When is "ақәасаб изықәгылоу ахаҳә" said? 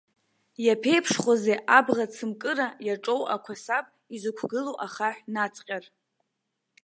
3.35-5.21